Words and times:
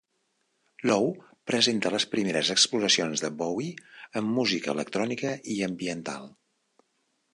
"Low" 0.91 1.03
presenta 1.51 1.91
les 1.97 2.07
primeres 2.15 2.49
exploracions 2.55 3.23
de 3.25 3.31
Bowie 3.43 3.87
en 4.23 4.33
música 4.39 4.75
electrònica 4.77 5.35
i 5.57 5.59
ambiental. 5.69 6.27